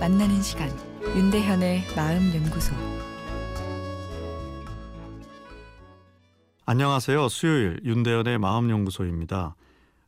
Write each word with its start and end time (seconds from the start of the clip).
만나는 0.00 0.42
시간 0.42 0.68
윤대현의 1.02 1.84
마음 1.94 2.34
연구소 2.34 2.74
안녕하세요. 6.64 7.28
수요일 7.28 7.80
윤대현의 7.84 8.38
마음 8.38 8.70
연구소입니다. 8.70 9.54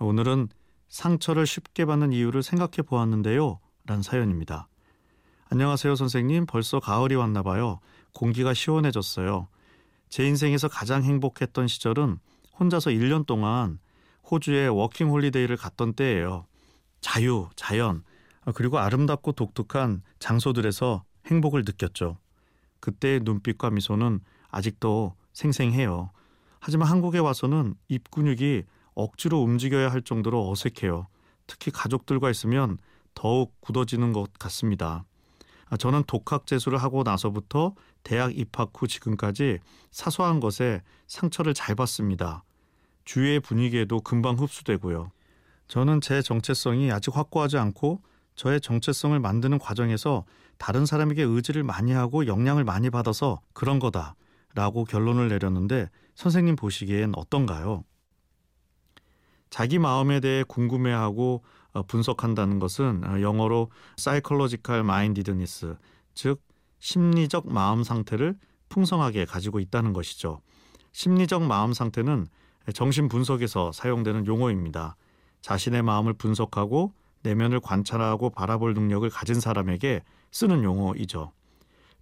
오늘은 0.00 0.48
상처를 0.88 1.46
쉽게 1.46 1.84
받는 1.84 2.12
이유를 2.12 2.42
생각해 2.42 2.82
보았는데요. 2.86 3.60
란 3.86 4.02
사연입니다. 4.02 4.68
안녕하세요, 5.50 5.94
선생님. 5.94 6.46
벌써 6.46 6.80
가을이 6.80 7.14
왔나 7.14 7.42
봐요. 7.42 7.80
공기가 8.12 8.54
시원해졌어요. 8.54 9.48
제 10.08 10.26
인생에서 10.26 10.68
가장 10.68 11.04
행복했던 11.04 11.68
시절은 11.68 12.18
혼자서 12.58 12.90
1년 12.90 13.26
동안 13.26 13.78
호주에 14.30 14.66
워킹 14.66 15.10
홀리데이를 15.10 15.56
갔던 15.56 15.94
때예요. 15.94 16.46
자유, 17.00 17.48
자연, 17.56 18.02
그리고 18.54 18.78
아름답고 18.78 19.32
독특한 19.32 20.02
장소들에서 20.18 21.04
행복을 21.26 21.62
느꼈죠. 21.66 22.18
그때의 22.80 23.20
눈빛과 23.22 23.70
미소는 23.70 24.20
아직도 24.48 25.14
생생해요. 25.32 26.10
하지만 26.58 26.88
한국에 26.88 27.18
와서는 27.18 27.74
입 27.88 28.10
근육이 28.10 28.64
억지로 28.94 29.40
움직여야 29.40 29.90
할 29.90 30.02
정도로 30.02 30.50
어색해요. 30.50 31.06
특히 31.46 31.70
가족들과 31.70 32.30
있으면 32.30 32.78
더욱 33.14 33.54
굳어지는 33.60 34.12
것 34.12 34.32
같습니다. 34.38 35.04
아, 35.66 35.76
저는 35.76 36.04
독학 36.06 36.46
재수를 36.46 36.78
하고 36.78 37.02
나서부터 37.02 37.74
대학 38.02 38.36
입학 38.36 38.72
후 38.76 38.88
지금까지 38.88 39.58
사소한 39.90 40.40
것에 40.40 40.82
상처를 41.06 41.54
잘 41.54 41.74
받습니다. 41.74 42.44
주위의 43.04 43.40
분위기에도 43.40 44.00
금방 44.00 44.36
흡수되고요. 44.36 45.10
저는 45.68 46.00
제 46.00 46.22
정체성이 46.22 46.90
아직 46.90 47.16
확고하지 47.16 47.58
않고 47.58 48.02
저의 48.34 48.60
정체성을 48.60 49.18
만드는 49.18 49.58
과정에서 49.58 50.24
다른 50.58 50.86
사람에게 50.86 51.22
의지를 51.22 51.62
많이 51.62 51.92
하고 51.92 52.26
영향을 52.26 52.64
많이 52.64 52.90
받아서 52.90 53.40
그런 53.52 53.78
거다 53.78 54.14
라고 54.54 54.84
결론을 54.84 55.28
내렸는데 55.28 55.88
선생님 56.14 56.56
보시기엔 56.56 57.12
어떤가요? 57.16 57.84
자기 59.48 59.78
마음에 59.78 60.20
대해 60.20 60.44
궁금해하고 60.44 61.42
어, 61.72 61.82
분석한다는 61.84 62.58
것은 62.58 63.04
어, 63.04 63.20
영어로 63.20 63.70
psychological 63.96 64.80
mindedness, 64.80 65.76
즉 66.14 66.42
심리적 66.78 67.52
마음 67.52 67.82
상태를 67.82 68.36
풍성하게 68.68 69.24
가지고 69.24 69.60
있다는 69.60 69.92
것이죠. 69.92 70.40
심리적 70.92 71.42
마음 71.42 71.72
상태는 71.72 72.26
정신 72.74 73.08
분석에서 73.08 73.72
사용되는 73.72 74.26
용어입니다. 74.26 74.96
자신의 75.42 75.82
마음을 75.82 76.12
분석하고 76.14 76.92
내면을 77.22 77.60
관찰하고 77.60 78.30
바라볼 78.30 78.74
능력을 78.74 79.08
가진 79.10 79.40
사람에게 79.40 80.02
쓰는 80.30 80.64
용어이죠. 80.64 81.32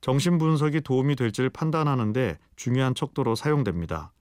정신 0.01 0.39
분석이 0.39 0.83
도움이 0.83 1.17
될지를 1.17 1.51
판단하는데 1.51 2.39
중요한 2.57 2.95
척도로 2.95 3.35
사용됩니다. 3.35 4.13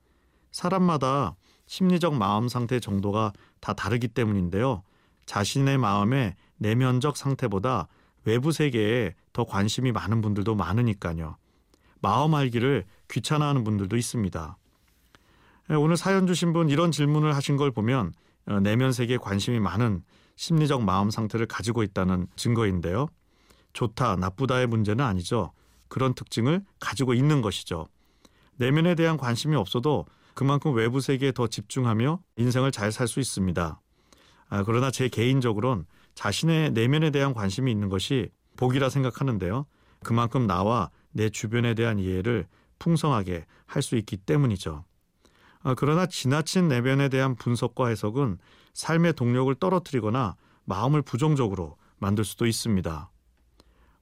사람마다 0.51 1.35
심리적 1.67 2.15
마음 2.15 2.47
상태 2.47 2.79
정도가 2.79 3.33
다 3.59 3.73
다르기 3.73 4.07
때문인데요. 4.07 4.83
자신의 5.25 5.77
마음의 5.77 6.35
내면적 6.57 7.17
상태보다 7.17 7.87
외부 8.23 8.51
세계에 8.51 9.13
더 9.33 9.43
관심이 9.43 9.91
많은 9.91 10.21
분들도 10.21 10.55
많으니까요. 10.55 11.37
마음 12.01 12.33
알기를 12.33 12.85
귀찮아하는 13.09 13.63
분들도 13.63 13.95
있습니다. 13.95 14.57
예, 15.69 15.73
오늘 15.75 15.97
사연 15.97 16.27
주신 16.27 16.53
분 16.53 16.69
이런 16.69 16.91
질문을 16.91 17.35
하신 17.35 17.57
걸 17.57 17.71
보면 17.71 18.13
어, 18.47 18.59
내면 18.59 18.91
세계에 18.93 19.17
관심이 19.17 19.59
많은 19.59 20.03
심리적 20.37 20.83
마음 20.83 21.09
상태를 21.09 21.47
가지고 21.47 21.83
있다는 21.83 22.27
증거인데요. 22.37 23.07
좋다, 23.73 24.15
나쁘다의 24.15 24.67
문제는 24.67 25.03
아니죠. 25.03 25.51
그런 25.89 26.13
특징을 26.13 26.63
가지고 26.79 27.13
있는 27.13 27.41
것이죠. 27.41 27.89
내면에 28.55 28.95
대한 28.95 29.17
관심이 29.17 29.55
없어도 29.55 30.05
그만큼 30.33 30.73
외부 30.73 31.01
세계에 31.01 31.31
더 31.31 31.47
집중하며 31.47 32.19
인생을 32.37 32.71
잘 32.71 32.91
살 32.91 33.07
수 33.07 33.19
있습니다. 33.19 33.81
아, 34.49 34.63
그러나 34.63 34.91
제 34.91 35.09
개인적으론 35.09 35.85
자신의 36.15 36.71
내면에 36.71 37.09
대한 37.09 37.33
관심이 37.33 37.71
있는 37.71 37.89
것이 37.89 38.29
복이라 38.55 38.89
생각하는데요. 38.89 39.65
그만큼 40.03 40.47
나와 40.47 40.89
내 41.11 41.29
주변에 41.29 41.73
대한 41.73 41.99
이해를 41.99 42.47
풍성하게 42.79 43.45
할 43.65 43.81
수 43.81 43.95
있기 43.97 44.17
때문이죠. 44.17 44.85
아, 45.63 45.73
그러나 45.75 46.05
지나친 46.05 46.67
내면에 46.67 47.09
대한 47.09 47.35
분석과 47.35 47.87
해석은 47.87 48.37
삶의 48.77 49.13
동력을 49.13 49.53
떨어뜨리거나 49.55 50.35
마음을 50.65 51.01
부정적으로 51.01 51.77
만들 51.97 52.23
수도 52.23 52.45
있습니다. 52.45 53.09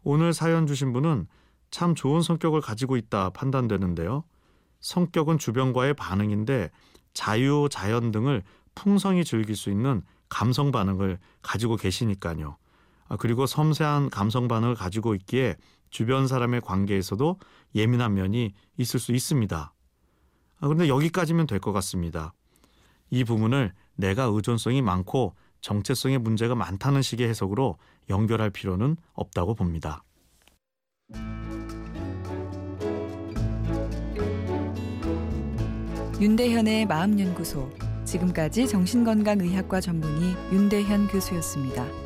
오늘 0.04 0.34
사연 0.34 0.68
주신 0.68 0.92
분은 0.92 1.28
참 1.72 1.96
좋은 1.96 2.22
성격을 2.22 2.60
가지고 2.60 2.98
있다 2.98 3.30
판단되는데요. 3.30 4.26
성격은 4.82 5.38
주변과의 5.38 5.94
반응인데 5.94 6.72
자유, 7.14 7.70
자연 7.72 8.12
등을 8.12 8.44
풍성히 8.76 9.24
즐길 9.24 9.56
수 9.56 9.70
있는 9.70 10.04
감성 10.28 10.74
반응을 10.74 11.20
가지고 11.42 11.78
계시니까요. 11.78 12.58
아, 13.08 13.16
그리고 13.16 13.46
섬세한 13.46 14.10
감성 14.10 14.50
반응을 14.50 14.76
가지고 14.76 15.16
있기에 15.16 15.56
주변 15.90 16.28
사람의 16.28 16.60
관계에서도 16.60 17.40
예민한 17.76 18.14
면이 18.14 18.54
있을 18.78 19.00
수 19.00 19.14
있습니다. 19.14 19.58
아, 20.60 20.68
그런데 20.68 20.90
여기까지면 20.90 21.48
될 21.48 21.60
것 21.60 21.72
같습니다. 21.72 22.34
이 23.10 23.24
부분을 23.24 23.72
내가 23.96 24.24
의존성이 24.24 24.82
많고 24.82 25.34
정체성의 25.62 26.20
문제가 26.20 26.56
많다는 26.56 27.02
식의 27.02 27.28
해석으로 27.28 27.78
연결할 28.10 28.52
필요는 28.52 28.98
없다고 29.14 29.56
봅니다. 29.56 30.04
윤대현의 36.22 36.86
마음연구소 36.86 37.70
지금까지 38.06 38.68
정신건강의학과 38.68 39.82
전문의 39.82 40.36
윤대현 40.52 41.08
교수였습니다. 41.08 42.05